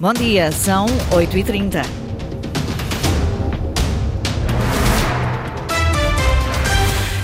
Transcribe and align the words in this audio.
Bom 0.00 0.14
dia, 0.14 0.50
são 0.50 0.86
8h30. 1.10 1.84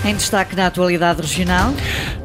Em 0.05 0.15
destaque 0.15 0.55
na 0.55 0.67
atualidade 0.67 1.19
regional. 1.19 1.71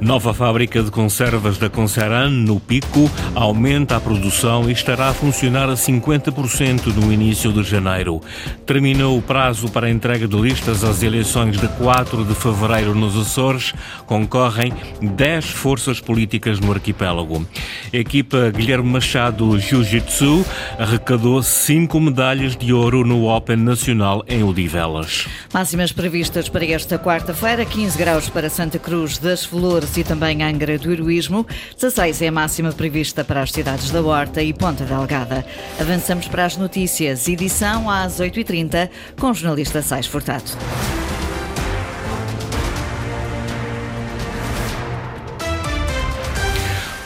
Nova 0.02 0.34
fábrica 0.34 0.82
de 0.82 0.90
conservas 0.90 1.58
da 1.58 1.70
Conceran, 1.70 2.28
no 2.28 2.58
Pico, 2.58 3.08
aumenta 3.36 3.96
a 3.96 4.00
produção 4.00 4.68
e 4.68 4.72
estará 4.72 5.10
a 5.10 5.14
funcionar 5.14 5.70
a 5.70 5.74
50% 5.74 6.86
no 6.92 7.12
início 7.12 7.52
de 7.52 7.62
janeiro. 7.62 8.20
Terminou 8.66 9.16
o 9.16 9.22
prazo 9.22 9.68
para 9.68 9.86
a 9.86 9.90
entrega 9.90 10.26
de 10.26 10.36
listas 10.36 10.82
às 10.82 11.04
eleições 11.04 11.56
de 11.56 11.68
4 11.68 12.24
de 12.24 12.34
fevereiro 12.34 12.96
nos 12.96 13.16
Açores. 13.16 13.74
Concorrem 14.04 14.72
10 15.00 15.44
forças 15.50 16.00
políticas 16.00 16.58
no 16.58 16.72
arquipélago. 16.72 17.46
A 17.94 17.96
equipa 17.96 18.50
Guilherme 18.50 18.90
Machado 18.90 19.56
Jiu-Jitsu 19.56 20.44
arrecadou 20.80 21.40
5 21.40 22.00
medalhas 22.00 22.56
de 22.56 22.72
ouro 22.72 23.06
no 23.06 23.28
Open 23.28 23.58
Nacional 23.58 24.24
em 24.26 24.42
Odivelas. 24.42 25.28
Máximas 25.54 25.92
previstas 25.92 26.48
para 26.48 26.64
esta 26.64 26.98
quarta-feira: 26.98 27.64
15 27.64 27.96
graus 27.96 28.28
para 28.28 28.50
Santa 28.50 28.80
Cruz 28.80 29.18
das 29.18 29.44
Flores 29.44 29.91
e 29.96 30.04
também 30.04 30.42
Angra 30.42 30.78
do 30.78 30.92
Heroísmo. 30.92 31.46
16 31.74 32.22
é 32.22 32.28
a 32.28 32.32
máxima 32.32 32.72
prevista 32.72 33.24
para 33.24 33.42
as 33.42 33.52
cidades 33.52 33.90
da 33.90 34.02
Horta 34.02 34.42
e 34.42 34.52
Ponta 34.52 34.84
Delgada. 34.84 35.44
Avançamos 35.80 36.28
para 36.28 36.44
as 36.44 36.56
notícias. 36.56 37.28
Edição 37.28 37.90
às 37.90 38.20
8h30 38.20 38.90
com 39.18 39.30
o 39.30 39.34
jornalista 39.34 39.82
Sais 39.82 40.06
Furtado. 40.06 40.52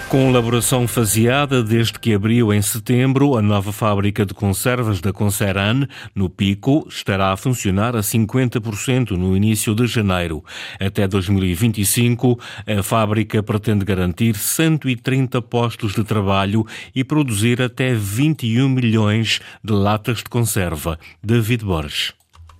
Com 0.09 0.29
elaboração 0.29 0.87
faseada 0.87 1.65
desde 1.65 1.99
que 1.99 2.15
abriu 2.15 2.55
em 2.55 2.63
setembro, 2.63 3.37
a 3.37 3.43
nova 3.43 3.73
fábrica 3.73 4.25
de 4.25 4.33
conservas 4.33 5.01
da 5.01 5.13
Conceran, 5.13 5.89
no 6.15 6.31
Pico, 6.31 6.87
estará 6.89 7.33
a 7.33 7.37
funcionar 7.37 7.97
a 7.97 8.01
50% 8.01 9.11
no 9.11 9.37
início 9.37 9.75
de 9.75 9.85
janeiro. 9.89 10.45
Até 10.79 11.09
2025, 11.09 12.39
a 12.79 12.83
fábrica 12.85 13.43
pretende 13.43 13.85
garantir 13.85 14.37
130 14.37 15.43
postos 15.43 15.93
de 15.93 16.05
trabalho 16.05 16.65
e 16.95 17.03
produzir 17.03 17.61
até 17.61 17.93
21 17.93 18.69
milhões 18.69 19.41
de 19.63 19.73
latas 19.73 20.19
de 20.19 20.31
conserva. 20.31 21.01
David 21.21 21.65
Borges. 21.65 22.16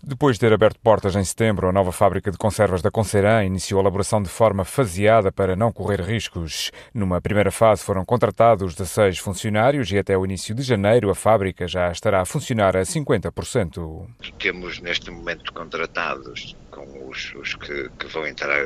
Depois 0.09 0.37
de 0.37 0.41
ter 0.41 0.53
aberto 0.53 0.79
portas 0.79 1.17
em 1.17 1.25
setembro, 1.25 1.69
a 1.69 1.73
nova 1.73 1.91
fábrica 1.91 2.31
de 2.31 2.39
conservas 2.39 2.81
da 2.81 2.93
Conceirã 2.93 3.43
iniciou 3.43 3.81
a 3.81 3.83
elaboração 3.83 4.23
de 4.23 4.29
forma 4.29 4.65
faseada 4.65 5.33
para 5.33 5.57
não 5.57 5.73
correr 5.73 6.01
riscos. 6.01 6.71
Numa 6.95 7.21
primeira 7.21 7.51
fase 7.51 7.83
foram 7.83 8.05
contratados 8.05 8.77
16 8.77 9.19
funcionários 9.19 9.91
e 9.91 9.99
até 9.99 10.17
o 10.17 10.25
início 10.25 10.55
de 10.55 10.63
janeiro 10.63 11.11
a 11.11 11.15
fábrica 11.17 11.67
já 11.67 11.91
estará 11.91 12.21
a 12.21 12.25
funcionar 12.25 12.77
a 12.77 12.83
50%. 12.83 14.07
Temos 14.39 14.81
neste 14.81 15.11
momento 15.11 15.53
contratados 15.53 16.55
com 16.71 17.09
os, 17.09 17.35
os 17.35 17.57
que, 17.57 17.91
que, 17.99 18.07
vão 18.07 18.25
entrar 18.29 18.65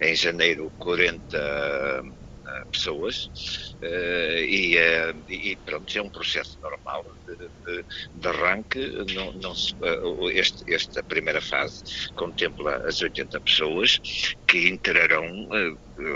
em 0.00 0.14
janeiro 0.14 0.72
40 0.78 2.04
pessoas 2.70 3.30
uh, 3.82 4.38
e, 4.38 4.76
uh, 4.76 5.24
e, 5.28 5.56
pronto, 5.64 5.96
é 5.96 6.02
um 6.02 6.10
processo 6.10 6.58
normal 6.60 7.04
de, 7.26 7.36
de, 7.36 7.86
de 8.14 8.28
arranque. 8.28 8.80
Não, 9.14 9.32
não 9.34 9.54
se, 9.54 9.74
uh, 9.74 10.30
este, 10.30 10.72
esta 10.72 11.02
primeira 11.02 11.40
fase 11.40 11.82
contempla 12.14 12.76
as 12.86 13.00
80 13.00 13.40
pessoas 13.40 14.00
que 14.46 14.68
entrarão 14.68 15.26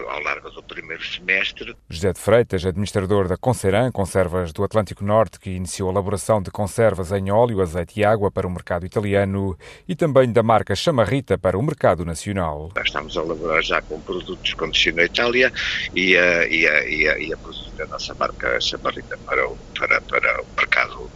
ao 0.09 0.23
largo 0.23 0.51
do 0.51 0.63
primeiro 0.63 1.05
semestre. 1.05 1.75
José 1.89 2.13
de 2.13 2.21
Freitas, 2.21 2.65
administrador 2.65 3.29
da 3.29 3.37
Conceran, 3.37 3.91
Conservas 3.91 4.53
do 4.53 4.65
Atlântico 4.65 5.05
Norte, 5.05 5.39
que 5.39 5.51
iniciou 5.51 5.89
a 5.89 5.93
elaboração 5.93 6.43
de 6.43 6.51
conservas 6.51 7.13
em 7.13 7.31
óleo, 7.31 7.61
azeite 7.61 8.01
e 8.01 8.05
água 8.05 8.31
para 8.31 8.47
o 8.47 8.51
mercado 8.51 8.87
italiano 8.87 9.57
e 9.89 9.95
também 9.95 10.33
da 10.33 10.43
marca 10.43 10.75
Chamarrita 10.75 11.37
para 11.39 11.59
o 11.59 11.63
mercado 11.63 12.05
nacional. 12.05 12.71
Estamos 12.85 13.17
a 13.17 13.23
elaborar 13.23 13.63
já 13.63 13.83
com 13.83 14.01
produtos 14.01 14.55
com 14.55 14.69
destino 14.69 15.01
à 15.01 15.05
Itália 15.05 15.53
e 15.95 16.17
a, 16.17 16.47
e 16.47 16.67
a, 16.67 16.89
e 16.89 17.09
a, 17.09 17.19
e 17.19 17.33
a 17.33 17.37
produzir 17.37 17.83
a 17.83 17.87
nossa 17.87 18.15
marca 18.15 18.61
Chamarrita 18.61 19.19
para 19.19 19.49
o, 19.49 19.57
para, 19.79 20.01
para 20.01 20.43
o 20.43 20.47
mercado 20.57 21.11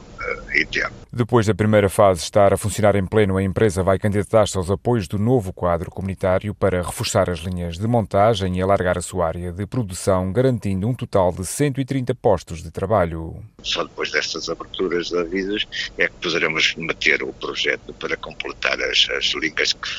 interno. 0.55 0.97
Depois 1.13 1.47
da 1.47 1.55
primeira 1.55 1.89
fase 1.89 2.23
estar 2.23 2.53
a 2.53 2.57
funcionar 2.57 2.95
em 2.97 3.07
pleno, 3.07 3.37
a 3.37 3.43
empresa 3.43 3.83
vai 3.83 3.99
candidatar-se 3.99 4.57
aos 4.57 4.71
apoios 4.71 5.09
do 5.09 5.19
novo 5.19 5.53
quadro 5.53 5.91
comunitário 5.91 6.55
para 6.55 6.83
reforçar 6.83 7.31
as 7.31 7.41
linhas 7.41 7.79
de 7.79 7.87
montagem 7.87 8.57
e 8.57 8.63
alargar 8.63 8.99
a 8.99 9.03
sua 9.03 9.27
área 9.27 9.53
de 9.53 9.67
produção, 9.67 10.33
garantindo 10.33 10.87
um 10.87 10.95
total 10.95 11.33
de 11.33 11.45
130 11.45 12.15
postos 12.15 12.63
de 12.63 12.71
trabalho. 12.71 13.43
Só 13.63 13.83
depois 13.83 14.11
destas 14.11 14.49
aberturas 14.49 15.09
de 15.09 15.19
avisos 15.19 15.67
é 15.97 16.07
que 16.07 16.15
poderemos 16.23 16.75
meter 16.77 17.23
o 17.23 17.33
projeto 17.33 17.93
para 17.95 18.17
completar 18.17 18.81
as, 18.81 19.09
as 19.11 19.33
linhas 19.35 19.73
que, 19.73 19.91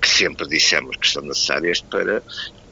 que 0.00 0.08
sempre 0.08 0.48
dissemos 0.48 0.96
que 0.96 1.08
são 1.08 1.22
necessárias 1.22 1.80
para 1.80 2.22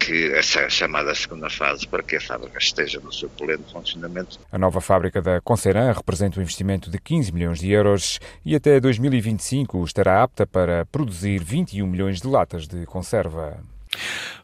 que 0.05 0.33
essa 0.33 0.69
chamada 0.69 1.15
segunda 1.15 1.49
fase 1.49 1.87
para 1.87 2.03
que 2.03 2.17
a 2.17 2.21
fábrica 2.21 2.59
esteja 2.59 3.01
no 3.01 3.13
seu 3.13 3.29
pleno 3.29 3.63
funcionamento. 3.71 4.39
A 4.51 4.59
nova 4.59 4.81
fábrica 4.81 5.23
da 5.23 5.41
Conceran 5.41 5.93
representa 5.93 6.39
um 6.39 6.43
investimento 6.43 6.91
de 6.91 6.99
15 6.99 7.33
milhões 7.33 7.61
de 7.61 7.71
euros 7.71 8.19
e 8.45 8.57
até 8.57 8.81
2025 8.81 9.85
estará 9.85 10.23
apta 10.23 10.47
para 10.47 10.85
produzir 10.87 11.43
21 11.43 11.87
milhões 11.87 12.21
de 12.21 12.27
latas 12.27 12.67
de 12.67 12.85
conserva. 12.85 13.59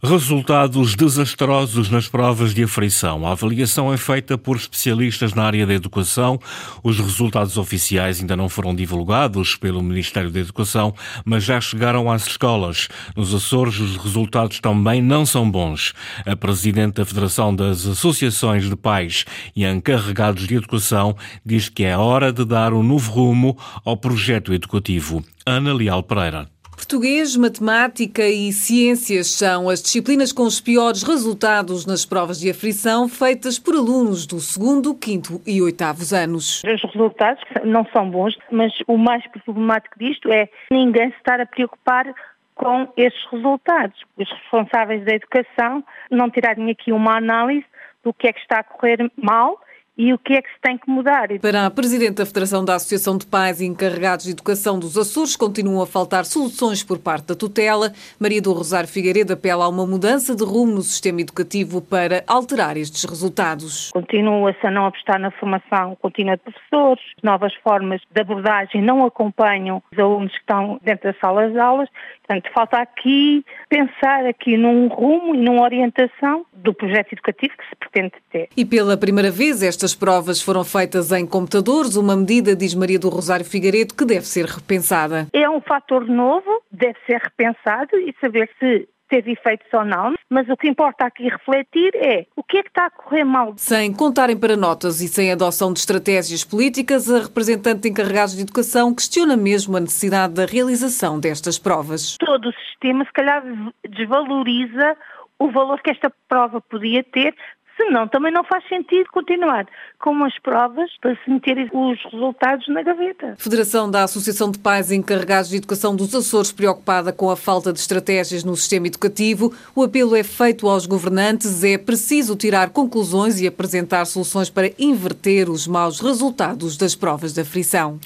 Resultados 0.01 0.95
desastrosos 0.95 1.91
nas 1.91 2.07
provas 2.07 2.55
de 2.55 2.63
afeição. 2.63 3.27
A 3.27 3.33
avaliação 3.33 3.93
é 3.93 3.97
feita 3.97 4.39
por 4.39 4.57
especialistas 4.57 5.35
na 5.35 5.43
área 5.43 5.67
da 5.67 5.75
educação. 5.75 6.39
Os 6.85 7.01
resultados 7.01 7.59
oficiais 7.59 8.21
ainda 8.21 8.37
não 8.37 8.49
foram 8.49 8.77
divulgados 8.77 9.57
pelo 9.57 9.83
Ministério 9.83 10.31
da 10.31 10.39
Educação, 10.39 10.95
mas 11.25 11.43
já 11.43 11.61
chegaram 11.61 12.09
às 12.09 12.29
escolas. 12.29 12.87
Nos 13.17 13.35
Açores, 13.35 13.81
os 13.81 13.97
resultados 13.97 14.61
também 14.61 15.03
não 15.03 15.27
são 15.27 15.51
bons. 15.51 15.93
A 16.25 16.37
Presidente 16.37 16.95
da 16.95 17.05
Federação 17.05 17.53
das 17.53 17.85
Associações 17.85 18.69
de 18.69 18.77
Pais 18.77 19.25
e 19.57 19.65
Encarregados 19.65 20.47
de 20.47 20.55
Educação 20.55 21.17
diz 21.45 21.69
que 21.69 21.83
é 21.83 21.99
hora 21.99 22.33
de 22.33 22.45
dar 22.45 22.73
um 22.73 22.85
novo 22.85 23.11
rumo 23.11 23.59
ao 23.85 23.97
projeto 23.97 24.55
educativo. 24.55 25.25
Ana 25.45 25.73
Leal 25.73 26.05
Pereira. 26.05 26.58
Português, 26.91 27.37
matemática 27.37 28.27
e 28.27 28.51
ciências 28.51 29.27
são 29.27 29.69
as 29.69 29.83
disciplinas 29.83 30.33
com 30.33 30.45
os 30.45 30.59
piores 30.59 31.03
resultados 31.03 31.85
nas 31.85 32.07
provas 32.07 32.41
de 32.41 32.49
aflição 32.49 33.07
feitas 33.07 33.59
por 33.59 33.75
alunos 33.75 34.27
do 34.27 34.41
segundo, 34.41 34.95
quinto 34.95 35.39
e 35.47 35.61
oitavos 35.61 36.15
anos. 36.15 36.63
Os 36.65 36.83
resultados 36.91 37.45
não 37.63 37.85
são 37.93 38.09
bons, 38.11 38.35
mas 38.51 38.73
o 38.87 38.97
mais 38.97 39.23
problemático 39.27 39.99
disto 39.99 40.33
é 40.33 40.49
ninguém 40.71 41.11
se 41.11 41.17
estar 41.19 41.39
a 41.43 41.45
preocupar 41.45 42.07
com 42.55 42.89
estes 42.97 43.23
resultados. 43.31 44.01
Os 44.17 44.31
responsáveis 44.31 45.05
da 45.05 45.15
educação 45.15 45.85
não 46.11 46.31
tirarem 46.31 46.71
aqui 46.71 46.91
uma 46.91 47.19
análise 47.19 47.67
do 48.03 48.15
que 48.15 48.29
é 48.29 48.33
que 48.33 48.41
está 48.41 48.61
a 48.61 48.65
correr 48.65 49.13
mal 49.15 49.61
e 49.99 50.13
o 50.13 50.19
que 50.19 50.35
é 50.35 50.43
que 50.43 50.49
se 50.49 50.61
tem 50.63 50.79
que 50.79 50.89
mudar. 50.89 51.29
Para 51.41 51.67
a 51.67 51.71
Presidente 51.71 52.19
da 52.19 52.27
Federação 52.27 52.65
da 52.65 52.77
Associação 52.77 53.19
de 53.19 53.27
Pais 53.27 53.61
e 53.61 53.67
Encarregados 53.67 54.25
de 54.25 54.31
Educação 54.31 54.79
dos 54.79 54.97
Açores, 54.97 55.35
continuam 55.35 55.83
a 55.83 55.87
faltar 55.87 56.25
soluções 56.25 56.85
por 56.85 56.99
parte 56.99 57.27
da 57.27 57.35
tutela. 57.35 57.93
Maria 58.21 58.41
do 58.41 58.53
Rosário 58.53 58.89
Figueiredo 58.89 59.33
apela 59.33 59.65
a 59.65 59.69
uma 59.69 59.85
mudança 59.85 60.37
de 60.37 60.45
rumo 60.45 60.73
no 60.73 60.83
sistema 60.83 61.21
educativo 61.21 61.83
para 61.83 62.23
alterar 62.27 62.77
estes 62.77 63.05
resultados. 63.05 63.91
Continua-se 63.91 64.65
a 64.65 64.71
não 64.71 64.87
apostar 64.87 65.19
na 65.19 65.33
formação 65.33 65.97
contínua 65.97 66.37
de 66.37 66.43
professores, 66.45 67.03
novas 67.23 67.53
formas 67.57 68.01
de 68.11 68.21
abordagem 68.21 68.81
não 68.81 69.05
acompanham 69.05 69.83
os 69.93 69.99
alunos 69.99 70.33
que 70.33 70.39
estão 70.39 70.81
dentro 70.83 71.11
das 71.11 71.21
salas 71.21 71.53
de 71.53 71.59
aulas. 71.59 71.89
Portanto, 72.27 72.53
falta 72.53 72.77
aqui 72.77 73.43
pensar 73.71 74.27
aqui 74.27 74.57
num 74.57 74.89
rumo 74.89 75.35
e 75.35 75.39
numa 75.39 75.63
orientação 75.63 76.45
do 76.53 76.75
projeto 76.75 77.13
educativo 77.13 77.55
que 77.57 77.65
se 77.69 77.77
pretende 77.77 78.13
ter. 78.31 78.49
E 78.55 78.65
pela 78.65 78.97
primeira 78.97 79.31
vez 79.31 79.63
estas 79.63 79.88
estas 79.89 79.95
provas 79.95 80.43
foram 80.43 80.65
feitas 80.65 81.11
em 81.13 81.27
computadores, 81.27 81.97
uma 81.97 82.15
medida, 82.15 82.55
diz 82.55 82.75
Maria 82.75 82.99
do 82.99 83.09
Rosário 83.09 83.45
Figueiredo, 83.45 83.95
que 83.95 84.05
deve 84.05 84.27
ser 84.27 84.45
repensada. 84.45 85.27
É 85.33 85.49
um 85.49 85.63
fator 85.63 86.07
novo, 86.07 86.63
deve 86.71 86.99
ser 87.07 87.19
repensado 87.19 87.97
e 87.97 88.15
saber 88.21 88.51
se 88.59 88.87
teve 89.09 89.33
efeitos 89.33 89.67
ou 89.73 89.87
não, 89.87 90.15
mas 90.29 90.47
o 90.51 90.57
que 90.59 90.69
importa 90.69 91.07
aqui 91.07 91.23
refletir 91.23 91.95
é 91.95 92.27
o 92.37 92.43
que 92.43 92.59
é 92.59 92.63
que 92.63 92.69
está 92.69 92.87
a 92.87 92.91
correr 92.91 93.25
mal. 93.25 93.55
Sem 93.57 93.91
contarem 93.95 94.37
para 94.37 94.57
notas 94.57 95.01
e 95.01 95.09
sem 95.09 95.33
adoção 95.33 95.73
de 95.73 95.79
estratégias 95.79 96.45
políticas, 96.45 97.11
a 97.11 97.21
representante 97.21 97.83
de 97.83 97.89
encarregados 97.89 98.37
de 98.37 98.43
educação 98.43 98.95
questiona 98.95 99.39
mesmo 99.39 99.75
a 99.79 99.81
necessidade 99.81 100.35
da 100.35 100.45
realização 100.45 101.19
destas 101.19 101.59
provas. 101.59 102.19
Todo 102.19 102.51
o 102.51 102.53
sistema, 102.53 103.07
se 103.07 103.13
calhar, 103.13 103.43
desvaloriza 103.89 104.95
o 105.39 105.51
valor 105.51 105.81
que 105.81 105.91
esta 105.91 106.13
prova 106.29 106.61
podia 106.61 107.03
ter 107.03 107.35
Senão 107.79 108.09
também 108.09 108.33
não 108.33 108.43
faz 108.43 108.67
sentido 108.69 109.07
continuar 109.13 109.65
com 110.01 110.25
as 110.25 110.37
provas 110.41 110.91
para 111.01 111.15
se 111.15 111.31
meter 111.31 111.71
os 111.73 111.99
resultados 112.11 112.67
na 112.69 112.83
gaveta. 112.83 113.37
Federação 113.39 113.89
da 113.89 114.03
Associação 114.03 114.51
de 114.51 114.59
Pais 114.59 114.91
Encarregados 114.91 115.51
de 115.51 115.59
Educação 115.59 115.95
dos 115.95 116.13
Açores, 116.13 116.51
preocupada 116.51 117.13
com 117.13 117.31
a 117.31 117.37
falta 117.37 117.73
de 117.73 117.79
estratégias 117.79 118.43
no 118.43 118.57
sistema 118.57 118.89
educativo, 118.89 119.55
o 119.77 119.85
apelo 119.85 120.17
é 120.17 120.25
feito 120.25 120.69
aos 120.69 120.87
governantes: 120.87 121.63
é 121.63 121.79
preciso 121.79 122.35
tirar 122.35 122.71
conclusões 122.71 123.41
e 123.41 123.47
apresentar 123.47 124.05
soluções 124.07 124.51
para 124.51 124.73
inverter 124.77 125.49
os 125.49 125.69
maus 125.69 126.01
resultados 126.01 126.77
das 126.77 126.97
provas 126.97 127.33
da 127.33 127.45
frição. 127.45 128.01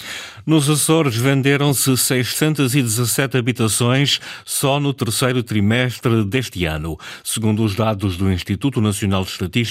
Nos 0.47 0.69
Açores 0.69 1.17
venderam-se 1.17 1.97
617 1.97 3.39
habitações 3.39 4.21
só 4.45 4.79
no 4.79 4.93
terceiro 4.93 5.43
trimestre 5.43 6.25
deste 6.25 6.67
ano. 6.67 6.99
Segundo 7.25 7.63
os 7.63 7.75
dados 7.75 8.17
do 8.17 8.31
Instituto 8.31 8.81
Nacional 8.81 9.23
de 9.25 9.31
Estatística, 9.31 9.62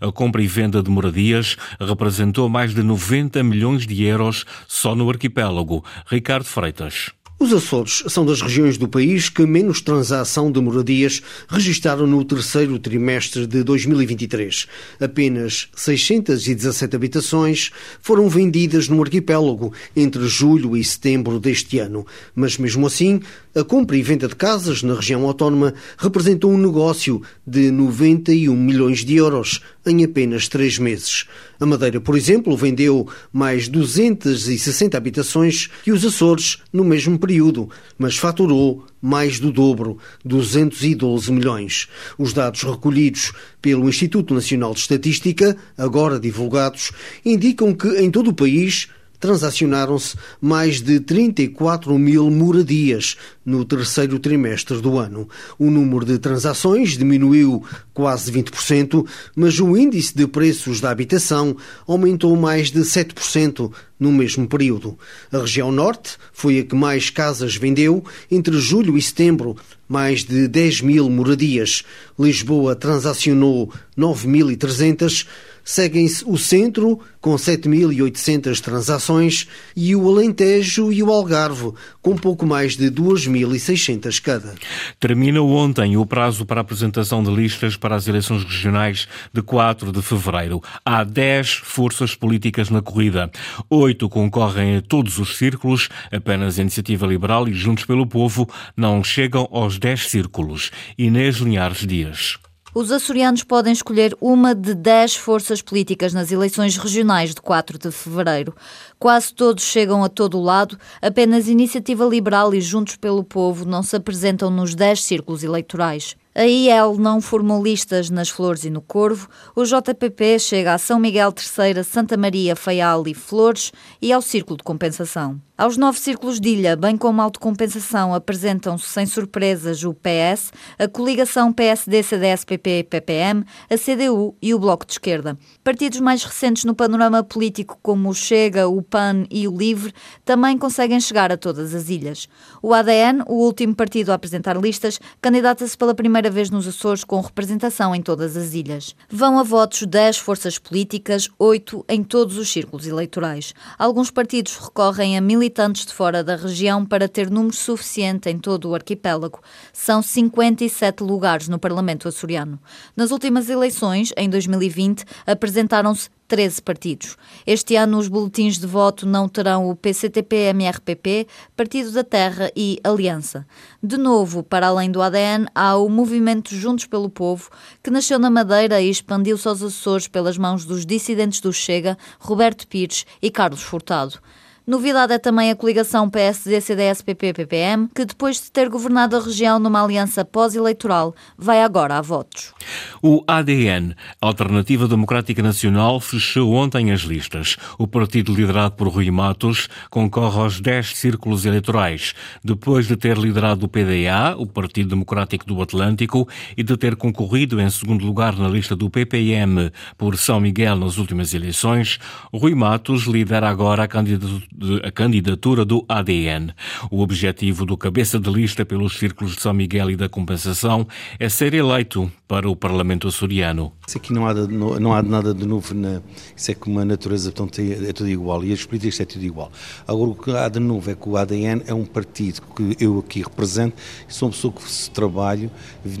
a 0.00 0.12
compra 0.12 0.42
e 0.42 0.46
venda 0.46 0.82
de 0.82 0.90
moradias 0.90 1.56
representou 1.80 2.48
mais 2.48 2.74
de 2.74 2.82
90 2.82 3.42
milhões 3.42 3.86
de 3.86 4.04
euros 4.04 4.44
só 4.68 4.94
no 4.94 5.08
arquipélago. 5.08 5.84
Ricardo 6.06 6.44
Freitas. 6.44 7.12
Os 7.42 7.52
Açores 7.52 8.04
são 8.06 8.24
das 8.24 8.40
regiões 8.40 8.78
do 8.78 8.86
país 8.86 9.28
que 9.28 9.44
menos 9.44 9.80
transação 9.80 10.52
de 10.52 10.60
moradias 10.60 11.20
registaram 11.48 12.06
no 12.06 12.24
terceiro 12.24 12.78
trimestre 12.78 13.48
de 13.48 13.64
2023. 13.64 14.68
Apenas 15.00 15.68
617 15.74 16.94
habitações 16.94 17.72
foram 18.00 18.28
vendidas 18.28 18.88
no 18.88 19.02
arquipélago 19.02 19.72
entre 19.96 20.24
julho 20.28 20.76
e 20.76 20.84
setembro 20.84 21.40
deste 21.40 21.80
ano. 21.80 22.06
Mas 22.32 22.56
mesmo 22.58 22.86
assim, 22.86 23.20
a 23.54 23.62
compra 23.62 23.96
e 23.96 24.02
venda 24.02 24.26
de 24.26 24.34
casas 24.34 24.82
na 24.82 24.94
região 24.94 25.24
autónoma 25.24 25.74
representou 25.98 26.50
um 26.50 26.58
negócio 26.58 27.20
de 27.46 27.70
91 27.70 28.56
milhões 28.56 29.04
de 29.04 29.16
euros 29.16 29.60
em 29.84 30.02
apenas 30.04 30.48
três 30.48 30.78
meses. 30.78 31.26
A 31.60 31.66
Madeira, 31.66 32.00
por 32.00 32.16
exemplo, 32.16 32.56
vendeu 32.56 33.06
mais 33.32 33.68
260 33.68 34.96
habitações 34.96 35.68
que 35.84 35.92
os 35.92 36.04
Açores 36.04 36.58
no 36.72 36.82
mesmo 36.82 37.18
período, 37.18 37.68
mas 37.98 38.16
faturou 38.16 38.86
mais 39.00 39.38
do 39.38 39.52
dobro, 39.52 39.98
212 40.24 41.30
milhões. 41.30 41.88
Os 42.16 42.32
dados 42.32 42.62
recolhidos 42.62 43.32
pelo 43.60 43.88
Instituto 43.88 44.32
Nacional 44.32 44.72
de 44.72 44.80
Estatística, 44.80 45.56
agora 45.76 46.18
divulgados, 46.18 46.92
indicam 47.24 47.74
que 47.74 47.88
em 48.00 48.10
todo 48.10 48.28
o 48.28 48.34
país 48.34 48.88
transacionaram-se 49.22 50.16
mais 50.40 50.82
de 50.82 50.98
34 50.98 51.96
mil 51.96 52.28
moradias 52.28 53.16
no 53.46 53.64
terceiro 53.64 54.18
trimestre 54.18 54.80
do 54.80 54.98
ano. 54.98 55.28
O 55.56 55.70
número 55.70 56.04
de 56.04 56.18
transações 56.18 56.98
diminuiu 56.98 57.64
quase 57.94 58.32
20%, 58.32 59.06
mas 59.36 59.60
o 59.60 59.76
índice 59.76 60.12
de 60.12 60.26
preços 60.26 60.80
da 60.80 60.90
habitação 60.90 61.56
aumentou 61.86 62.34
mais 62.34 62.72
de 62.72 62.80
7% 62.80 63.72
no 63.98 64.10
mesmo 64.10 64.48
período. 64.48 64.98
A 65.30 65.38
região 65.38 65.70
norte 65.70 66.16
foi 66.32 66.58
a 66.58 66.64
que 66.64 66.74
mais 66.74 67.08
casas 67.08 67.54
vendeu 67.54 68.04
entre 68.28 68.58
julho 68.58 68.98
e 68.98 69.02
setembro, 69.02 69.56
mais 69.88 70.24
de 70.24 70.48
10 70.48 70.80
mil 70.80 71.08
moradias. 71.08 71.84
Lisboa 72.18 72.74
transacionou 72.74 73.72
9.300 73.96 75.26
Seguem-se 75.64 76.24
o 76.26 76.36
Centro, 76.36 77.00
com 77.20 77.34
7.800 77.34 78.60
transações, 78.60 79.46
e 79.76 79.94
o 79.94 80.08
Alentejo 80.08 80.92
e 80.92 81.02
o 81.02 81.10
Algarve, 81.10 81.72
com 82.00 82.16
pouco 82.16 82.44
mais 82.44 82.76
de 82.76 82.90
2.600 82.90 84.20
cada. 84.20 84.54
Termina 84.98 85.40
ontem 85.40 85.96
o 85.96 86.04
prazo 86.04 86.44
para 86.44 86.60
a 86.60 86.62
apresentação 86.62 87.22
de 87.22 87.30
listas 87.30 87.76
para 87.76 87.94
as 87.94 88.08
eleições 88.08 88.44
regionais 88.44 89.06
de 89.32 89.42
4 89.42 89.92
de 89.92 90.02
fevereiro. 90.02 90.60
Há 90.84 91.04
10 91.04 91.52
forças 91.64 92.14
políticas 92.14 92.70
na 92.70 92.82
corrida. 92.82 93.30
Oito 93.70 94.08
concorrem 94.08 94.76
a 94.76 94.82
todos 94.82 95.18
os 95.18 95.36
círculos, 95.36 95.88
apenas 96.10 96.58
a 96.58 96.62
Iniciativa 96.62 97.06
Liberal 97.06 97.48
e 97.48 97.54
Juntos 97.54 97.84
pelo 97.84 98.06
Povo 98.06 98.48
não 98.76 99.02
chegam 99.02 99.48
aos 99.50 99.78
10 99.78 100.10
círculos. 100.10 100.70
Inês 100.98 101.36
Linhares 101.36 101.86
Dias. 101.86 102.38
Os 102.74 102.90
açorianos 102.90 103.44
podem 103.44 103.70
escolher 103.70 104.16
uma 104.18 104.54
de 104.54 104.72
10 104.72 105.16
forças 105.16 105.60
políticas 105.60 106.14
nas 106.14 106.32
eleições 106.32 106.74
regionais 106.78 107.34
de 107.34 107.42
4 107.42 107.76
de 107.76 107.90
fevereiro. 107.90 108.56
Quase 108.98 109.34
todos 109.34 109.62
chegam 109.62 110.02
a 110.02 110.08
todo 110.08 110.38
o 110.38 110.42
lado, 110.42 110.78
apenas 111.02 111.48
Iniciativa 111.48 112.02
Liberal 112.06 112.54
e 112.54 112.62
Juntos 112.62 112.96
pelo 112.96 113.22
Povo 113.22 113.66
não 113.66 113.82
se 113.82 113.94
apresentam 113.94 114.50
nos 114.50 114.74
10 114.74 115.02
círculos 115.02 115.44
eleitorais. 115.44 116.16
A 116.34 116.44
IEL 116.46 116.96
não 116.96 117.20
formou 117.20 117.62
listas 117.62 118.08
nas 118.08 118.30
Flores 118.30 118.64
e 118.64 118.70
no 118.70 118.80
Corvo, 118.80 119.28
o 119.54 119.64
JPP 119.64 120.38
chega 120.38 120.72
a 120.72 120.78
São 120.78 120.98
Miguel 120.98 121.34
III, 121.36 121.84
Santa 121.84 122.16
Maria, 122.16 122.56
Faial 122.56 123.06
e 123.06 123.12
Flores 123.12 123.70
e 124.00 124.10
ao 124.10 124.22
Círculo 124.22 124.56
de 124.56 124.64
Compensação. 124.64 125.38
Aos 125.62 125.76
nove 125.76 126.00
círculos 126.00 126.40
de 126.40 126.48
ilha, 126.48 126.74
bem 126.74 126.96
como 126.96 127.20
autocompensação, 127.20 128.14
apresentam-se 128.14 128.88
sem 128.88 129.04
surpresas 129.06 129.84
o 129.84 129.94
PS, 129.94 130.50
a 130.76 130.88
coligação 130.88 131.52
PSD-CDS-PP-PPM, 131.52 133.44
a 133.70 133.76
CDU 133.76 134.34
e 134.42 134.54
o 134.54 134.58
Bloco 134.58 134.86
de 134.86 134.92
Esquerda. 134.94 135.38
Partidos 135.62 136.00
mais 136.00 136.24
recentes 136.24 136.64
no 136.64 136.74
panorama 136.74 137.22
político, 137.22 137.78
como 137.82 138.08
o 138.08 138.14
Chega, 138.14 138.66
o 138.66 138.82
PAN 138.82 139.24
e 139.30 139.46
o 139.46 139.56
LIVRE, 139.56 139.92
também 140.24 140.56
conseguem 140.58 140.98
chegar 140.98 141.30
a 141.30 141.36
todas 141.36 141.74
as 141.74 141.90
ilhas. 141.90 142.26
O 142.60 142.72
ADN, 142.72 143.22
o 143.28 143.34
último 143.44 143.74
partido 143.74 144.10
a 144.10 144.14
apresentar 144.14 144.56
listas, 144.56 144.98
candidata-se 145.20 145.76
pela 145.76 145.94
primeira 145.94 146.21
vez 146.30 146.50
nos 146.50 146.66
Açores 146.66 147.04
com 147.04 147.20
representação 147.20 147.94
em 147.94 148.02
todas 148.02 148.36
as 148.36 148.54
ilhas. 148.54 148.94
Vão 149.10 149.38
a 149.38 149.42
votos 149.42 149.82
10 149.82 150.18
forças 150.18 150.58
políticas, 150.58 151.28
8 151.38 151.84
em 151.88 152.02
todos 152.02 152.36
os 152.36 152.50
círculos 152.50 152.86
eleitorais. 152.86 153.54
Alguns 153.78 154.10
partidos 154.10 154.56
recorrem 154.56 155.16
a 155.16 155.20
militantes 155.20 155.86
de 155.86 155.92
fora 155.92 156.22
da 156.22 156.36
região 156.36 156.84
para 156.84 157.08
ter 157.08 157.30
número 157.30 157.54
suficiente 157.54 158.28
em 158.28 158.38
todo 158.38 158.68
o 158.68 158.74
arquipélago. 158.74 159.40
São 159.72 160.02
57 160.02 161.02
lugares 161.02 161.48
no 161.48 161.58
Parlamento 161.58 162.08
açoriano. 162.08 162.58
Nas 162.96 163.10
últimas 163.10 163.48
eleições, 163.48 164.12
em 164.16 164.28
2020, 164.28 165.04
apresentaram-se 165.26 166.08
13 166.32 166.62
partidos. 166.62 167.16
Este 167.46 167.76
ano, 167.76 167.98
os 167.98 168.08
boletins 168.08 168.56
de 168.56 168.66
voto 168.66 169.04
não 169.04 169.28
terão 169.28 169.68
o 169.68 169.76
PCTP-MRPP, 169.76 171.26
Partido 171.54 171.92
da 171.92 172.02
Terra 172.02 172.50
e 172.56 172.78
Aliança. 172.82 173.46
De 173.82 173.98
novo, 173.98 174.42
para 174.42 174.68
além 174.68 174.90
do 174.90 175.02
ADN, 175.02 175.46
há 175.54 175.76
o 175.76 175.90
Movimento 175.90 176.54
Juntos 176.54 176.86
pelo 176.86 177.10
Povo, 177.10 177.50
que 177.82 177.90
nasceu 177.90 178.18
na 178.18 178.30
Madeira 178.30 178.80
e 178.80 178.88
expandiu-se 178.88 179.46
aos 179.46 179.62
Açores 179.62 180.08
pelas 180.08 180.38
mãos 180.38 180.64
dos 180.64 180.86
dissidentes 180.86 181.38
do 181.38 181.52
Chega, 181.52 181.98
Roberto 182.18 182.66
Pires 182.66 183.04
e 183.20 183.30
Carlos 183.30 183.60
Furtado. 183.60 184.18
Novidade 184.64 185.12
é 185.12 185.18
também 185.18 185.50
a 185.50 185.56
coligação 185.56 186.08
PSD-CDS-PP-PPM, 186.08 187.88
que 187.92 188.04
depois 188.04 188.40
de 188.40 188.48
ter 188.48 188.68
governado 188.68 189.16
a 189.16 189.20
região 189.20 189.58
numa 189.58 189.82
aliança 189.82 190.24
pós-eleitoral, 190.24 191.16
vai 191.36 191.64
agora 191.64 191.98
a 191.98 192.00
votos. 192.00 192.54
O 193.02 193.24
ADN, 193.26 193.96
Alternativa 194.20 194.86
Democrática 194.86 195.42
Nacional, 195.42 195.98
fechou 195.98 196.54
ontem 196.54 196.92
as 196.92 197.00
listas. 197.00 197.56
O 197.76 197.88
partido 197.88 198.32
liderado 198.32 198.76
por 198.76 198.86
Rui 198.86 199.10
Matos 199.10 199.68
concorre 199.90 200.38
aos 200.38 200.60
10 200.60 200.96
círculos 200.96 201.44
eleitorais, 201.44 202.14
depois 202.44 202.86
de 202.86 202.96
ter 202.96 203.18
liderado 203.18 203.66
o 203.66 203.68
PDA, 203.68 204.36
o 204.38 204.46
Partido 204.46 204.90
Democrático 204.90 205.44
do 205.44 205.60
Atlântico, 205.60 206.28
e 206.56 206.62
de 206.62 206.76
ter 206.76 206.94
concorrido 206.94 207.60
em 207.60 207.68
segundo 207.68 208.06
lugar 208.06 208.38
na 208.38 208.46
lista 208.46 208.76
do 208.76 208.88
PPM 208.88 209.72
por 209.98 210.16
São 210.16 210.38
Miguel 210.38 210.76
nas 210.76 210.98
últimas 210.98 211.34
eleições, 211.34 211.98
Rui 212.32 212.54
Matos 212.54 213.06
lidera 213.06 213.48
agora 213.48 213.82
a 213.82 213.88
candidatura 213.88 214.51
a 214.82 214.90
candidatura 214.90 215.64
do 215.64 215.84
ADN. 215.88 216.52
O 216.90 217.00
objetivo 217.00 217.64
do 217.64 217.76
cabeça 217.76 218.18
de 218.18 218.30
lista 218.30 218.64
pelos 218.64 218.98
círculos 218.98 219.34
de 219.34 219.42
São 219.42 219.52
Miguel 219.52 219.90
e 219.90 219.96
da 219.96 220.08
Compensação 220.08 220.86
é 221.18 221.28
ser 221.28 221.54
eleito 221.54 222.10
para 222.28 222.48
o 222.48 222.56
Parlamento 222.56 223.08
açoriano. 223.08 223.72
Isso 223.86 223.98
aqui 223.98 224.12
não 224.12 224.26
há, 224.26 224.32
de, 224.32 224.46
não 224.48 224.92
há 224.94 225.02
nada 225.02 225.34
de 225.34 225.46
novo, 225.46 225.74
na, 225.74 226.00
isso 226.36 226.50
é 226.50 226.54
como 226.54 226.78
a 226.78 226.84
natureza 226.84 227.30
é 227.30 227.92
tudo 227.92 228.08
igual 228.08 228.44
e 228.44 228.52
as 228.52 228.64
políticas 228.64 229.00
é 229.00 229.04
tudo 229.04 229.24
igual. 229.24 229.52
Agora 229.86 230.10
o 230.10 230.14
que 230.14 230.30
há 230.30 230.48
de 230.48 230.60
novo 230.60 230.90
é 230.90 230.94
que 230.94 231.08
o 231.08 231.16
ADN 231.16 231.62
é 231.66 231.74
um 231.74 231.84
partido 231.84 232.40
que 232.56 232.76
eu 232.82 233.00
aqui 233.00 233.22
represento, 233.22 233.76
sou 234.08 234.28
uma 234.28 234.32
pessoa 234.34 234.52
que 234.52 234.90
trabalho, 234.90 235.50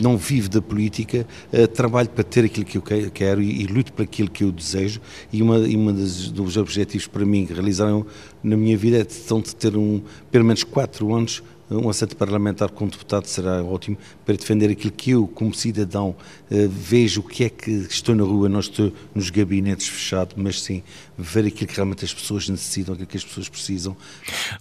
não 0.00 0.16
vivo 0.16 0.48
da 0.48 0.62
política, 0.62 1.26
uh, 1.52 1.66
trabalho 1.68 2.08
para 2.08 2.24
ter 2.24 2.44
aquilo 2.44 2.64
que 2.64 2.78
eu 2.78 2.82
quero 2.82 3.42
e, 3.42 3.62
e 3.62 3.66
luto 3.66 3.92
para 3.92 4.04
aquilo 4.04 4.30
que 4.30 4.44
eu 4.44 4.52
desejo 4.52 5.00
e 5.32 5.42
uma, 5.42 5.58
uma 5.58 5.92
dos 5.92 6.56
objetivos 6.56 7.06
para 7.06 7.24
mim 7.24 7.46
que 7.46 7.52
realizaram 7.52 8.06
na 8.42 8.56
minha 8.56 8.76
vida 8.76 8.98
é 8.98 9.04
de 9.40 9.54
ter 9.54 9.76
um, 9.76 10.00
pelo 10.30 10.44
menos 10.44 10.64
quatro 10.64 11.14
anos 11.14 11.42
um 11.78 11.88
assento 11.88 12.16
parlamentar 12.16 12.70
com 12.70 12.86
deputado 12.86 13.26
será 13.26 13.62
ótimo 13.62 13.96
para 14.24 14.36
defender 14.36 14.70
aquilo 14.70 14.92
que 14.92 15.10
eu, 15.10 15.26
como 15.26 15.54
cidadão, 15.54 16.14
eh, 16.50 16.68
vejo 16.68 17.20
o 17.20 17.24
que 17.24 17.44
é 17.44 17.48
que 17.48 17.70
estou 17.70 18.14
na 18.14 18.24
rua, 18.24 18.48
não 18.48 18.60
estou 18.60 18.92
nos 19.14 19.30
gabinetes 19.30 19.88
fechados, 19.88 20.34
mas 20.36 20.60
sim 20.60 20.82
ver 21.16 21.46
aquilo 21.46 21.68
que 21.68 21.76
realmente 21.76 22.04
as 22.04 22.12
pessoas 22.12 22.48
necessitam, 22.48 22.94
aquilo 22.94 23.06
que 23.06 23.16
as 23.16 23.24
pessoas 23.24 23.48
precisam. 23.48 23.96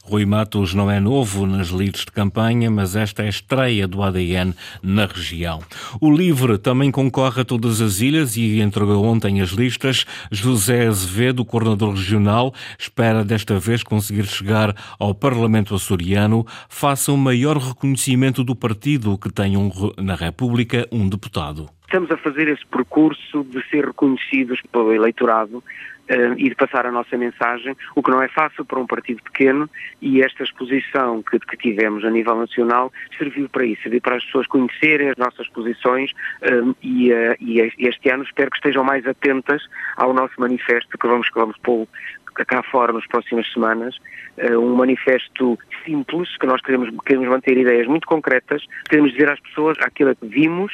Rui 0.04 0.26
Matos 0.26 0.74
não 0.74 0.90
é 0.90 1.00
novo 1.00 1.46
nas 1.46 1.68
lides 1.68 2.02
de 2.02 2.12
campanha, 2.12 2.70
mas 2.70 2.96
esta 2.96 3.24
é 3.24 3.28
a 3.28 3.30
estreia 3.30 3.88
do 3.88 4.02
ADN 4.02 4.54
na 4.82 5.06
região. 5.06 5.62
O 6.00 6.12
LIVRE 6.12 6.58
também 6.58 6.92
concorre 6.92 7.42
a 7.42 7.46
todas 7.46 7.82
as 7.82 8.00
ilhas 8.00 8.38
e 8.38 8.60
entregou 8.60 9.04
ontem 9.06 9.42
as 9.42 9.50
listas. 9.50 10.06
José 10.30 10.88
Azevedo, 10.88 11.44
coordenador 11.44 11.96
regional, 11.96 12.54
espera 12.78 13.24
desta 13.24 13.60
vez 13.60 13.84
conseguir 13.84 14.26
chegar 14.26 14.76
ao 15.00 15.16
Parlamento 15.16 15.74
açoriano, 15.74 16.46
faça 17.02 17.12
um 17.12 17.18
maior 17.18 17.58
reconhecimento 17.58 18.44
do 18.44 18.56
partido 18.56 19.18
que 19.18 19.34
tem 19.34 19.58
um, 19.58 19.72
na 19.98 20.14
República 20.14 20.88
um 20.92 21.10
deputado. 21.10 21.68
Estamos 21.86 22.12
a 22.12 22.18
fazer 22.18 22.48
esse 22.48 22.64
percurso 22.68 23.44
de 23.46 23.60
ser 23.70 23.86
reconhecidos 23.86 24.62
pelo 24.72 24.94
eleitorado 24.94 25.58
uh, 25.58 26.34
e 26.38 26.48
de 26.48 26.54
passar 26.54 26.86
a 26.86 26.92
nossa 26.92 27.18
mensagem, 27.18 27.76
o 27.96 28.04
que 28.04 28.12
não 28.12 28.22
é 28.22 28.28
fácil 28.28 28.64
para 28.64 28.80
um 28.80 28.86
partido 28.86 29.24
pequeno 29.24 29.68
e 30.00 30.22
esta 30.22 30.44
exposição 30.44 31.24
que, 31.24 31.40
que 31.40 31.58
tivemos 31.58 32.06
a 32.06 32.12
nível 32.12 32.36
nacional 32.36 32.94
serviu 33.18 33.50
para 33.50 33.66
isso, 33.66 33.82
serviu 33.82 34.00
para 34.00 34.18
as 34.18 34.26
pessoas 34.26 34.46
conhecerem 34.46 35.10
as 35.10 35.18
nossas 35.18 35.48
posições 35.50 36.12
uh, 36.44 36.76
e, 36.84 37.12
uh, 37.12 37.36
e, 37.40 37.62
este 37.80 38.10
ano 38.12 38.24
espero 38.24 38.52
que 38.52 38.58
estejam 38.58 38.84
mais 38.84 39.08
atentas 39.08 39.64
ao 39.98 40.14
nosso 40.14 40.34
manifesto 40.38 40.98
que 41.00 41.08
vamos, 41.08 41.28
que 41.30 41.40
vamos 41.40 41.58
pôr 41.64 41.88
cá 42.34 42.64
fora 42.64 42.94
nas 42.94 43.06
próximas 43.08 43.52
semanas, 43.52 43.96
um 44.58 44.76
manifesto 44.76 45.58
simples, 45.86 46.36
que 46.38 46.46
nós 46.46 46.62
queremos, 46.62 46.90
queremos 47.06 47.28
manter 47.28 47.58
ideias 47.58 47.88
muito 47.88 48.08
concretas, 48.08 48.64
queremos 48.90 49.12
dizer 49.12 49.30
às 49.30 49.40
pessoas 49.40 49.78
aquilo 49.82 50.16
que 50.16 50.26
vimos 50.26 50.72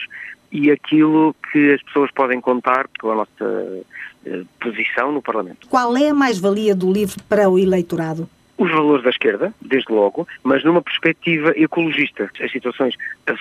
e 0.51 0.71
aquilo 0.71 1.35
que 1.51 1.73
as 1.73 1.81
pessoas 1.83 2.11
podem 2.11 2.39
contar 2.39 2.87
com 2.99 3.11
a 3.11 3.15
nossa 3.15 3.83
eh, 4.25 4.43
posição 4.59 5.11
no 5.11 5.21
Parlamento. 5.21 5.67
Qual 5.67 5.95
é 5.97 6.09
a 6.09 6.13
mais-valia 6.13 6.73
do 6.73 6.91
livro 6.91 7.21
para 7.27 7.49
o 7.49 7.59
eleitorado? 7.59 8.29
os 8.57 8.71
valores 8.71 9.03
da 9.03 9.11
esquerda, 9.11 9.53
desde 9.61 9.93
logo, 9.93 10.27
mas 10.43 10.63
numa 10.63 10.81
perspectiva 10.81 11.53
ecologista. 11.55 12.29
As 12.41 12.51
situações 12.51 12.95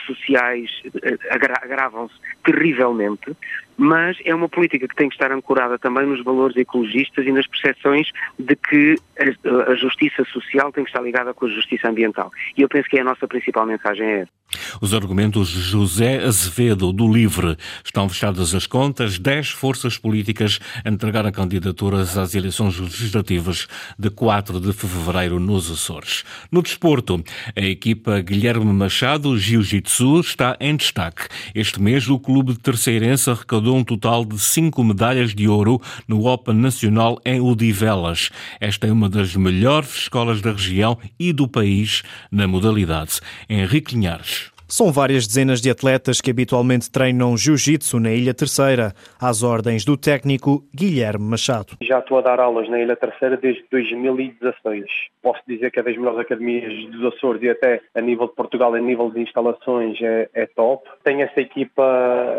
sociais 0.07 0.71
eh, 1.03 1.17
agravam-se 1.31 2.15
terrivelmente, 2.45 3.35
mas 3.77 4.17
é 4.25 4.35
uma 4.35 4.49
política 4.49 4.89
que 4.89 4.95
tem 4.95 5.09
que 5.09 5.15
estar 5.15 5.31
ancorada 5.31 5.79
também 5.79 6.07
nos 6.07 6.23
valores 6.23 6.57
ecologistas 6.57 7.27
e 7.27 7.33
nas 7.33 7.47
percepções 7.47 8.11
de 8.39 8.57
que 8.57 8.97
a, 9.19 9.75
justiça 9.75 10.25
social 10.25 10.73
tem 10.73 10.85
que 10.85 10.91
estar 10.91 11.03
ligada 11.03 11.35
com 11.35 11.47
a 11.47 11.49
justiça 11.49 11.89
ambiental. 11.89 12.31
E 12.57 12.63
eu 12.63 12.69
penso 12.69 12.89
que 12.89 12.99
é 12.99 13.01
a 13.01 13.05
nossa 13.05 13.27
principal 13.27 13.67
mensagem 13.67 14.07
é 14.07 14.21
essa. 14.21 14.37
Os 14.81 14.95
argumentos 14.95 15.49
de 15.49 15.61
José 15.61 16.23
Azevedo, 16.25 16.93
do 16.93 17.13
LIVRE, 17.13 17.57
estão 17.85 18.09
fechadas 18.09 18.55
as 18.55 18.67
contas. 18.67 19.19
Dez 19.19 19.51
forças 19.51 19.99
políticas 19.99 20.61
entregaram 20.85 21.33
candidaturas 21.33 22.17
às 22.17 22.35
eleições 22.35 22.79
legislativas 22.79 23.67
de 23.99 24.09
4 24.09 24.61
de 24.61 24.73
fevereiro 24.73 25.41
nos 25.41 25.71
Açores. 25.71 26.25
No 26.51 26.63
desporto, 26.63 27.23
a 27.57 27.61
equipa 27.61 28.21
Guilherme 28.21 28.73
Machado 28.73 29.37
Jiu-Jitsu 29.37 30.21
está 30.21 30.57
em 30.61 30.77
destaque. 30.77 31.27
Este 31.55 31.83
mês, 31.83 32.09
o 32.09 32.19
clube 32.19 32.57
terceirense 32.57 33.29
arrecadou 33.29 33.66
um 33.75 33.85
total 33.85 34.25
de 34.25 34.39
cinco 34.39 34.83
medalhas 34.83 35.35
de 35.35 35.49
ouro 35.49 35.81
no 36.07 36.27
Open 36.27 36.55
Nacional 36.55 37.21
em 37.25 37.41
Odivelas. 37.41 38.31
Esta 38.61 38.87
é 38.87 38.93
uma 38.93 39.09
das 39.09 39.35
melhores 39.35 39.97
escolas 39.97 40.41
da 40.41 40.53
região 40.53 40.99
e 41.19 41.33
do 41.33 41.49
país 41.49 42.03
na 42.31 42.47
modalidade. 42.47 43.21
Henrique 43.49 43.95
Linhares. 43.95 44.56
São 44.69 44.91
várias 44.91 45.29
dezenas 45.29 45.61
de 45.61 45.71
atletas 45.71 46.21
que 46.21 46.29
habitualmente 46.29 46.91
treinam 46.91 47.37
jiu-jitsu 47.37 48.01
na 48.01 48.11
Ilha 48.11 48.35
Terceira, 48.35 48.93
às 49.21 49.45
ordens 49.45 49.85
do 49.85 49.97
técnico 49.97 50.65
Guilherme 50.75 51.25
Machado. 51.25 51.77
Já 51.81 52.01
estou 52.01 52.19
a 52.19 52.21
dar 52.21 52.41
aulas 52.41 52.69
na 52.69 52.81
Ilha 52.81 52.97
Terceira 52.97 53.37
desde 53.37 53.65
2016. 53.71 54.85
Posso 55.23 55.41
dizer 55.47 55.71
que 55.71 55.79
é 55.79 55.83
das 55.85 55.97
melhores 55.97 56.19
academias 56.19 56.91
dos 56.91 57.15
Açores 57.15 57.41
e 57.43 57.49
até 57.49 57.81
a 57.95 58.01
nível 58.01 58.27
de 58.27 58.35
Portugal, 58.35 58.75
a 58.75 58.81
nível 58.81 59.09
de 59.09 59.21
instalações, 59.21 60.03
é, 60.03 60.29
é 60.35 60.47
top. 60.47 60.89
Tenho 61.05 61.23
essa 61.23 61.41
equipa, 61.41 61.85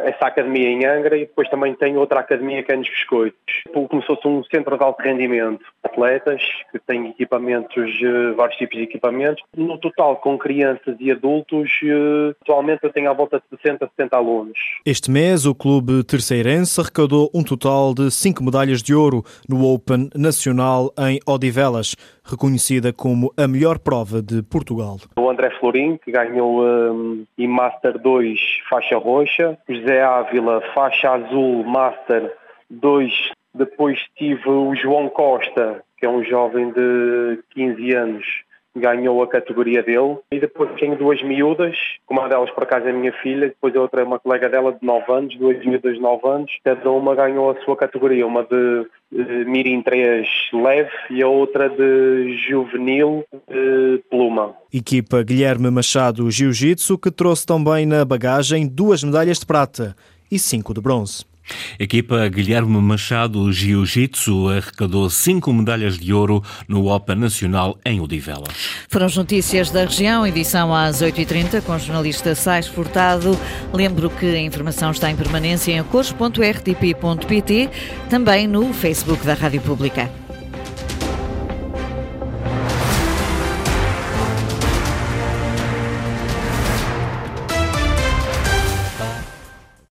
essa 0.03 0.27
academia 0.27 0.67
em 0.67 0.86
Angra 0.86 1.15
e 1.15 1.22
depois 1.22 1.50
também 1.50 1.74
tenho 1.75 1.98
outra 1.98 2.19
academia 2.19 2.62
que 2.62 2.74
é 2.74 2.75
nos 2.75 2.89
Biscoitos. 2.89 3.63
Como 3.72 4.01
se 4.01 4.07
fosse 4.07 4.27
um 4.27 4.43
centro 4.43 4.77
de 4.77 4.84
alto 4.84 5.01
rendimento. 5.01 5.63
Atletas 5.81 6.43
que 6.74 6.79
têm 6.79 7.10
equipamentos, 7.10 7.89
eh, 8.03 8.34
vários 8.36 8.57
tipos 8.57 8.77
de 8.77 8.84
equipamentos. 8.84 9.41
No 9.55 9.77
total, 9.77 10.17
com 10.17 10.38
crianças 10.38 10.98
e 11.00 11.10
adultos, 11.10 11.69
eh, 11.84 12.17
atualmente 12.42 12.84
eu 12.84 12.92
tenho 12.92 13.10
à 13.10 13.14
volta 13.14 13.40
de 13.40 13.58
60, 13.58 13.88
70 13.98 14.18
alunos. 14.18 14.58
Este 14.86 15.10
mês, 15.12 15.46
o 15.46 15.56
clube 15.56 16.04
terceirense 16.04 16.80
arrecadou 16.80 17.30
um 17.34 17.44
total 17.44 17.94
de 17.94 18.12
5 18.12 18.44
medalhas 18.44 18.82
de 18.82 18.94
ouro 18.94 19.24
no 19.48 19.66
Open 19.66 20.10
Nacional 20.16 20.92
em 20.98 21.20
Odivelas, 21.26 21.96
reconhecida 22.24 22.92
como 22.92 23.32
a 23.38 23.48
melhor 23.48 23.80
prova 23.80 24.22
de 24.22 24.42
Portugal. 24.44 24.98
O 25.18 25.30
André 25.30 25.50
Florim, 25.60 25.98
que 25.98 26.12
ganhou 26.12 26.64
um, 26.64 27.26
em 27.38 27.48
Master 27.48 27.98
2 28.00 28.40
faixa 28.70 28.98
roxa, 28.98 29.58
José 29.68 30.02
Ávila, 30.02 30.62
faixa 30.74 31.12
azul 31.12 31.64
Master 31.64 32.34
2 32.70 33.32
depois 33.58 34.00
tive 34.16 34.50
o 34.50 34.76
João 34.76 35.10
Costa, 35.10 35.84
que 35.98 36.06
é 36.06 36.10
um 36.10 36.24
jovem 36.24 36.72
de 36.72 37.40
15 37.50 37.94
anos, 37.94 38.26
ganhou 38.79 39.22
a 39.22 39.27
categoria 39.27 39.84
dele. 39.84 40.17
E 40.31 40.39
depois 40.39 40.69
tenho 40.79 40.98
duas 40.98 41.22
miúdas, 41.22 41.77
uma 42.10 42.27
delas 42.27 42.50
por 42.51 42.63
acaso 42.63 42.88
é 42.88 42.93
minha 42.93 43.13
filha, 43.13 43.48
depois 43.48 43.75
a 43.75 43.81
outra 43.81 44.01
é 44.01 44.03
uma 44.03 44.19
colega 44.19 44.50
dela 44.50 44.74
de 44.74 44.86
9 44.86 45.12
anos, 45.12 45.38
duas 45.38 45.63
miúdas 45.65 45.96
de 45.96 46.01
9 46.01 46.27
anos. 46.27 46.51
Cada 46.63 46.91
uma 46.91 47.15
ganhou 47.15 47.51
a 47.51 47.60
sua 47.63 47.75
categoria, 47.75 48.25
uma 48.25 48.43
de, 48.43 48.86
de 49.12 49.46
Mirim 49.46 49.81
3 49.81 50.27
leve 50.53 50.91
e 51.10 51.22
a 51.22 51.27
outra 51.27 51.69
de 51.69 52.38
juvenil 52.50 53.24
de 53.48 54.03
pluma. 54.10 54.55
Equipa 54.74 55.24
Guilherme 55.24 55.69
Machado 55.69 56.29
Jiu-Jitsu 56.29 56.98
que 56.98 57.12
trouxe 57.12 57.46
também 57.46 57.86
na 57.86 58.03
bagagem 58.03 58.67
duas 58.67 59.03
medalhas 59.03 59.39
de 59.39 59.46
prata 59.46 59.96
e 60.31 60.38
cinco 60.38 60.74
de 60.74 60.81
bronze. 60.81 61.25
Equipa 61.80 62.27
Guilherme 62.27 62.82
Machado 62.82 63.51
Jiu-Jitsu 63.51 64.50
arrecadou 64.50 65.10
cinco 65.10 65.54
medalhas 65.54 65.98
de 65.98 66.13
ouro 66.13 66.44
no 66.68 66.94
Open 66.94 67.16
Nacional 67.16 67.77
em 67.86 68.00
Odivelas. 68.00 68.54
Foram 68.89 69.06
as 69.06 69.16
notícias 69.16 69.70
da 69.72 69.86
região, 69.86 70.25
edição 70.25 70.74
às 70.74 71.01
8h30, 71.01 71.62
com 71.62 71.74
o 71.74 71.80
jornalista 71.80 72.36
Sais 72.36 72.68
Furtado. 72.68 73.39
Lembro 73.74 74.10
que 74.10 74.25
a 74.25 74.42
informação 74.42 74.92
está 74.92 75.10
em 75.10 75.16
permanência 75.16 75.72
em 75.72 75.84
cores.rtp.pt, 75.84 77.70
também 78.10 78.48
no 78.48 78.74
Facebook 78.74 79.25
da 79.25 79.34
Rádio 79.34 79.62
Pública. 79.62 80.26